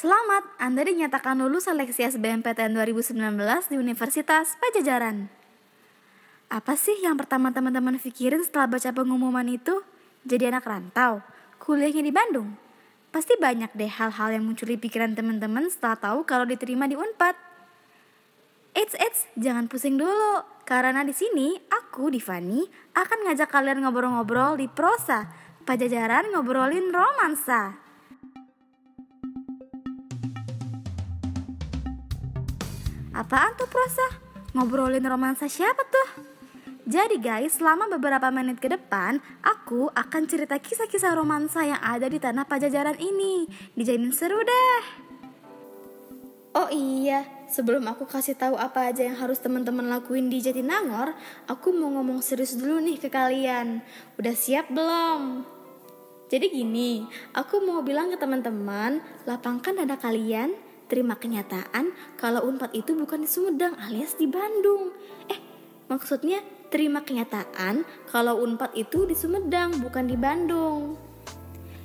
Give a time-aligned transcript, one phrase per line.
[0.00, 3.20] Selamat, Anda dinyatakan lulus seleksi SBMPTN 2019
[3.68, 5.28] di Universitas Pajajaran.
[6.48, 9.84] Apa sih yang pertama teman-teman pikirin setelah baca pengumuman itu?
[10.24, 11.20] Jadi anak rantau,
[11.60, 12.56] kuliahnya di Bandung.
[13.12, 17.36] Pasti banyak deh hal-hal yang muncul di pikiran teman-teman setelah tahu kalau diterima di Unpad.
[18.72, 20.40] Eits, eits, jangan pusing dulu.
[20.64, 22.64] Karena di sini aku, Divani,
[22.96, 25.28] akan ngajak kalian ngobrol-ngobrol di prosa.
[25.68, 27.89] Pajajaran ngobrolin romansa.
[33.20, 34.16] Apaan tuh prosa?
[34.56, 36.24] Ngobrolin romansa siapa tuh?
[36.88, 42.16] Jadi guys, selama beberapa menit ke depan, aku akan cerita kisah-kisah romansa yang ada di
[42.16, 43.44] tanah pajajaran ini.
[43.76, 44.82] Dijamin seru deh.
[46.56, 51.12] Oh iya, sebelum aku kasih tahu apa aja yang harus teman-teman lakuin di Jatinangor,
[51.44, 53.84] aku mau ngomong serius dulu nih ke kalian.
[54.16, 55.44] Udah siap belum?
[56.32, 57.04] Jadi gini,
[57.36, 63.30] aku mau bilang ke teman-teman, lapangkan dada kalian, terima kenyataan kalau Unpad itu bukan di
[63.30, 64.90] Sumedang alias di Bandung.
[65.30, 65.38] Eh,
[65.86, 66.42] maksudnya
[66.74, 70.98] terima kenyataan kalau Unpad itu di Sumedang bukan di Bandung.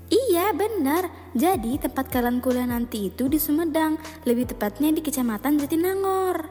[0.06, 6.46] Iya benar, jadi tempat kalian kuliah nanti itu di Sumedang, lebih tepatnya di Kecamatan Jatinangor.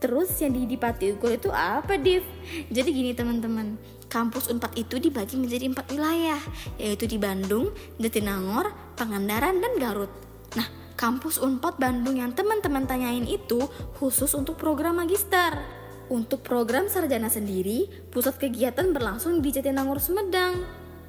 [0.00, 2.24] Terus yang di Dipati Unggul itu apa, Div?
[2.72, 3.76] Jadi gini teman-teman,
[4.08, 6.40] kampus Unpad itu dibagi menjadi empat wilayah,
[6.80, 10.12] yaitu di Bandung, Jatinangor, Pangandaran, dan Garut.
[10.56, 13.60] Nah, kampus Unpad Bandung yang teman-teman tanyain itu
[13.98, 15.58] khusus untuk program magister.
[16.06, 20.62] Untuk program sarjana sendiri, pusat kegiatan berlangsung di Jatinangor Sumedang.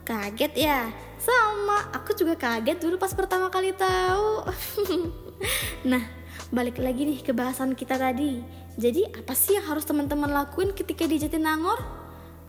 [0.05, 0.88] Kaget ya?
[1.19, 4.45] Sama, aku juga kaget dulu pas pertama kali tahu.
[5.92, 6.03] nah,
[6.53, 8.39] balik lagi nih ke bahasan kita tadi.
[8.80, 11.81] Jadi, apa sih yang harus teman-teman lakuin ketika di Jatinangor?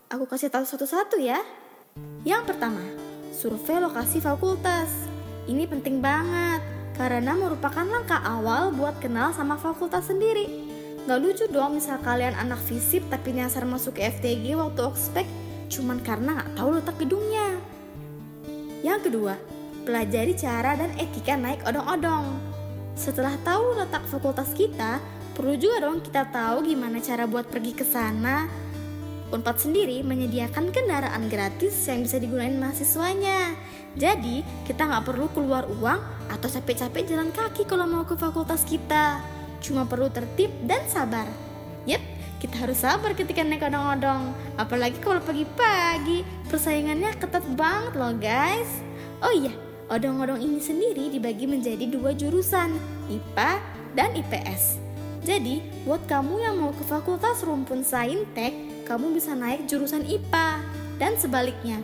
[0.07, 1.43] Aku kasih tahu satu-satu ya.
[2.23, 2.83] Yang pertama,
[3.35, 4.87] survei lokasi fakultas.
[5.47, 10.49] Ini penting banget karena merupakan langkah awal buat kenal sama fakultas sendiri.
[11.07, 15.23] Gak lucu dong misal kalian anak fisip tapi nyasar masuk ke FTG waktu ospek
[15.71, 17.61] cuman karena gak tahu letak gedungnya.
[18.83, 19.39] Yang kedua,
[19.87, 22.35] pelajari cara dan etika naik odong-odong.
[22.97, 24.99] Setelah tahu letak fakultas kita,
[25.37, 28.66] perlu juga dong kita tahu gimana cara buat pergi ke sana.
[29.27, 33.59] Unpad sendiri menyediakan kendaraan gratis yang bisa digunakan mahasiswanya.
[33.99, 35.99] Jadi, kita nggak perlu keluar uang
[36.31, 39.19] atau capek-capek jalan kaki kalau mau ke fakultas kita.
[39.59, 41.27] Cuma perlu tertib dan sabar.
[41.83, 41.99] Yep,
[42.39, 44.31] kita harus sabar ketika naik odong-odong.
[44.55, 48.69] Apalagi kalau pagi-pagi, persaingannya ketat banget loh guys.
[49.19, 49.51] Oh iya,
[49.91, 52.79] odong-odong ini sendiri dibagi menjadi dua jurusan,
[53.11, 53.51] IPA
[53.91, 54.79] dan IPS.
[55.27, 60.63] Jadi, buat kamu yang mau ke fakultas rumpun saintek, kamu bisa naik jurusan IPA
[60.95, 61.83] dan sebaliknya.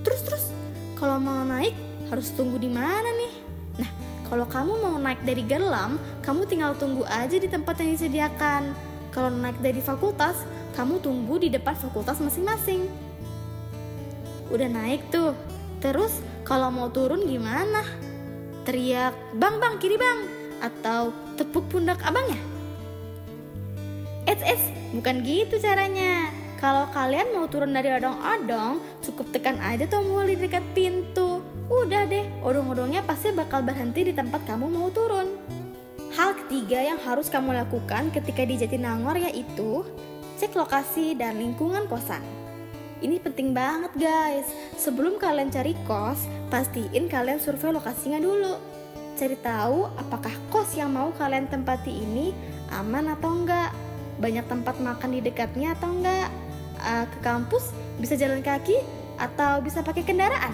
[0.00, 0.48] Terus-terus
[0.96, 1.76] kalau mau naik,
[2.08, 3.32] harus tunggu di mana nih?
[3.84, 3.90] Nah,
[4.24, 8.72] kalau kamu mau naik dari Gerlam, kamu tinggal tunggu aja di tempat yang disediakan.
[9.12, 10.40] Kalau naik dari fakultas,
[10.72, 12.88] kamu tunggu di depan fakultas masing-masing.
[14.48, 15.36] Udah naik tuh.
[15.84, 17.84] Terus kalau mau turun gimana?
[18.64, 20.24] Teriak, "Bang, bang, kiri, Bang!"
[20.60, 22.49] atau tepuk pundak abangnya?
[24.30, 24.62] Eits, eits,
[24.94, 26.30] bukan gitu caranya.
[26.62, 31.42] Kalau kalian mau turun dari odong-odong, cukup tekan aja tombol di dekat pintu.
[31.66, 35.34] Udah deh, odong-odongnya pasti bakal berhenti di tempat kamu mau turun.
[36.14, 39.82] Hal ketiga yang harus kamu lakukan ketika di Jatinangor yaitu
[40.38, 42.22] cek lokasi dan lingkungan kosan.
[43.02, 44.46] Ini penting banget guys.
[44.78, 48.62] Sebelum kalian cari kos, pastiin kalian survei lokasinya dulu.
[49.18, 52.30] Cari tahu apakah kos yang mau kalian tempati ini
[52.70, 53.74] aman atau enggak.
[54.20, 56.28] Banyak tempat makan di dekatnya atau enggak
[56.84, 58.76] uh, ke kampus bisa jalan kaki
[59.16, 60.52] atau bisa pakai kendaraan.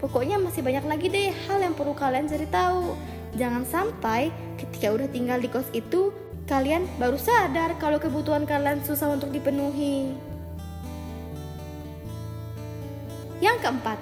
[0.00, 2.96] Pokoknya masih banyak lagi deh hal yang perlu kalian cari tahu.
[3.36, 6.12] Jangan sampai ketika udah tinggal di kos itu
[6.44, 10.12] kalian baru sadar kalau kebutuhan kalian susah untuk dipenuhi.
[13.40, 13.98] Yang keempat,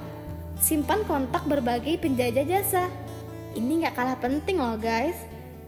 [0.58, 2.84] simpan kontak berbagai penjajah jasa.
[3.58, 5.16] Ini nggak kalah penting loh guys.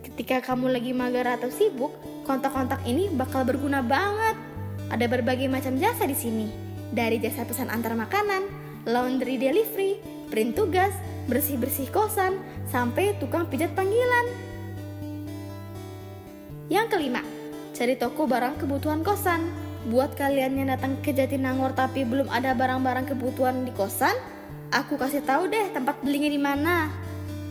[0.04, 1.90] Ketika kamu lagi mager atau sibuk,
[2.24, 4.34] kontak-kontak ini bakal berguna banget
[4.90, 6.46] ada berbagai macam jasa di sini,
[6.92, 8.48] dari jasa pesan antar makanan,
[8.84, 10.92] laundry delivery, print tugas,
[11.30, 12.36] bersih-bersih kosan,
[12.68, 14.26] sampai tukang pijat panggilan.
[16.68, 17.22] Yang kelima,
[17.76, 19.44] cari toko barang kebutuhan kosan.
[19.84, 24.16] Buat kalian yang datang ke Jatinangor tapi belum ada barang-barang kebutuhan di kosan,
[24.72, 26.88] aku kasih tahu deh tempat belinya di mana.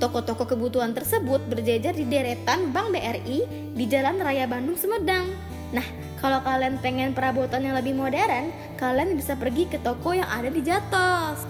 [0.01, 5.29] Toko-toko kebutuhan tersebut berjejer di deretan Bank BRI di Jalan Raya Bandung Sumedang.
[5.73, 5.85] Nah,
[6.21, 10.61] kalau kalian pengen perabotan yang lebih modern, kalian bisa pergi ke toko yang ada di
[10.61, 11.43] Jatos.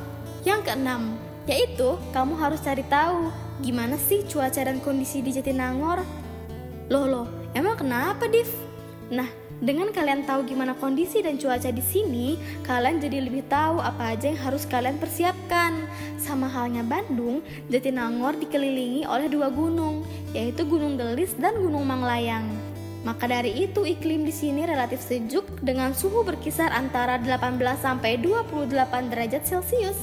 [0.48, 3.32] Yang keenam, yaitu kamu harus cari tahu
[3.62, 6.04] gimana sih cuaca dan kondisi di Jatinangor.
[6.88, 8.50] Loh loh, emang kenapa, Div?
[9.12, 9.28] Nah,
[9.64, 12.36] dengan kalian tahu gimana kondisi dan cuaca di sini,
[12.68, 15.88] kalian jadi lebih tahu apa aja yang harus kalian persiapkan.
[16.24, 22.48] Sama halnya Bandung, Jatinangor dikelilingi oleh dua gunung, yaitu Gunung Gelis dan Gunung Manglayang.
[23.04, 29.12] Maka dari itu iklim di sini relatif sejuk dengan suhu berkisar antara 18 sampai 28
[29.12, 30.00] derajat Celcius.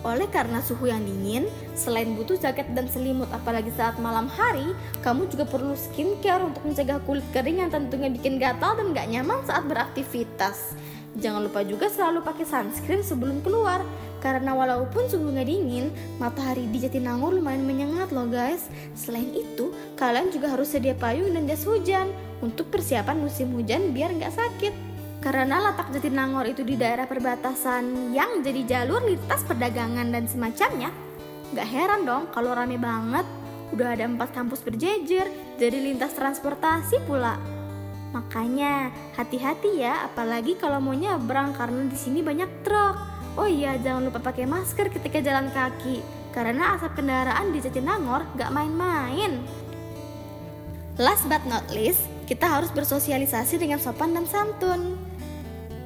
[0.00, 1.44] Oleh karena suhu yang dingin,
[1.76, 4.72] selain butuh jaket dan selimut apalagi saat malam hari,
[5.04, 9.44] kamu juga perlu skincare untuk mencegah kulit kering yang tentunya bikin gatal dan gak nyaman
[9.44, 10.72] saat beraktivitas.
[11.14, 13.86] Jangan lupa juga selalu pakai sunscreen sebelum keluar,
[14.18, 18.66] karena walaupun suhunya dingin, matahari di Jatinangor lumayan menyengat loh guys.
[18.98, 22.10] Selain itu, kalian juga harus sedia payung dan jas hujan
[22.42, 24.74] untuk persiapan musim hujan biar nggak sakit.
[25.22, 30.92] Karena letak Jatinangor itu di daerah perbatasan yang jadi jalur lintas perdagangan dan semacamnya,
[31.56, 33.24] gak heran dong kalau rame banget.
[33.72, 35.24] Udah ada empat kampus berjejer,
[35.56, 37.53] jadi lintas transportasi pula.
[38.14, 42.94] Makanya hati-hati ya, apalagi kalau mau nyebrang karena di sini banyak truk.
[43.34, 45.98] Oh iya, jangan lupa pakai masker ketika jalan kaki,
[46.30, 49.42] karena asap kendaraan di Jatinangor gak main-main.
[50.94, 54.94] Last but not least, kita harus bersosialisasi dengan sopan dan santun.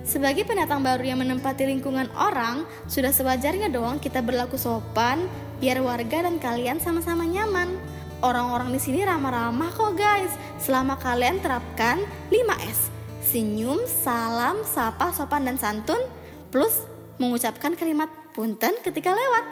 [0.04, 5.24] Sebagai pendatang baru yang menempati lingkungan orang, sudah sewajarnya dong kita berlaku sopan,
[5.64, 7.80] biar warga dan kalian sama-sama nyaman.
[8.18, 12.02] Orang-orang di sini ramah-ramah kok guys, selama kalian terapkan
[12.34, 12.90] 5S.
[13.22, 16.02] Senyum, salam, sapa, sopan, dan santun,
[16.50, 16.82] plus
[17.22, 19.44] mengucapkan kalimat punten ketika lewat.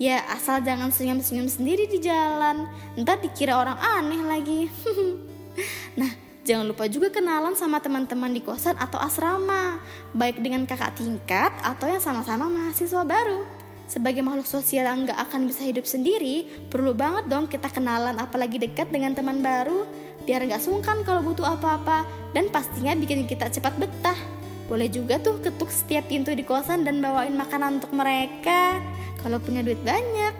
[0.00, 2.64] Ya asal jangan senyum-senyum sendiri di jalan,
[2.96, 4.60] ntar dikira orang aneh lagi.
[6.00, 9.80] nah, Jangan lupa juga kenalan sama teman-teman di kosan atau asrama,
[10.12, 13.63] baik dengan kakak tingkat atau yang sama-sama mahasiswa baru.
[13.84, 18.56] Sebagai makhluk sosial yang nggak akan bisa hidup sendiri, perlu banget dong kita kenalan apalagi
[18.56, 19.84] dekat dengan teman baru,
[20.24, 24.16] biar nggak sungkan kalau butuh apa-apa, dan pastinya bikin kita cepat betah.
[24.64, 28.80] Boleh juga tuh ketuk setiap pintu di kosan dan bawain makanan untuk mereka,
[29.20, 30.32] kalau punya duit banyak.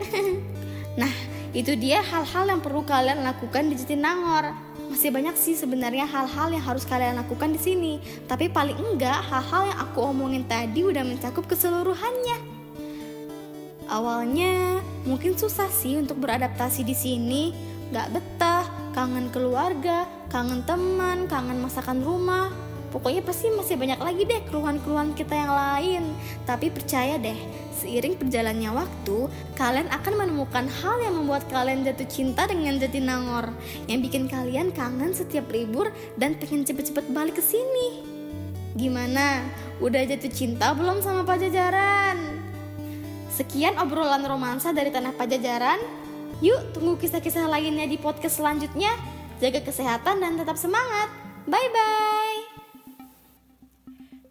[1.01, 1.13] nah,
[1.53, 4.57] itu dia hal-hal yang perlu kalian lakukan di Jatinangor.
[4.89, 7.93] Masih banyak sih sebenarnya hal-hal yang harus kalian lakukan di sini,
[8.25, 12.54] tapi paling enggak hal-hal yang aku omongin tadi udah mencakup keseluruhannya.
[13.85, 17.53] Awalnya mungkin susah sih untuk beradaptasi di sini,
[17.93, 18.65] nggak betah,
[18.97, 22.49] kangen keluarga, kangen teman, kangen masakan rumah,
[22.95, 26.03] Pokoknya pasti masih banyak lagi deh keluhan-keluhan kita yang lain.
[26.47, 27.35] Tapi percaya deh,
[27.75, 29.27] seiring perjalannya waktu,
[29.59, 33.51] kalian akan menemukan hal yang membuat kalian jatuh cinta dengan Jatinangor,
[33.91, 37.99] yang bikin kalian kangen setiap libur dan pengen cepet-cepet balik ke sini.
[38.79, 39.43] Gimana?
[39.83, 42.34] Udah jatuh cinta belum sama Pajajaran?
[43.35, 45.75] Sekian obrolan romansa dari Tanah Pajajaran.
[46.39, 48.95] Yuk tunggu kisah-kisah lainnya di podcast selanjutnya.
[49.43, 51.11] Jaga kesehatan dan tetap semangat.
[51.43, 52.39] Bye-bye.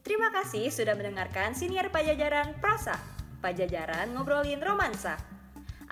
[0.01, 2.97] Terima kasih sudah mendengarkan Siniar Pajajaran Prosa.
[3.45, 5.21] Pajajaran ngobrolin romansa.